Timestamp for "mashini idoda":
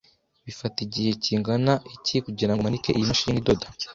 3.09-3.67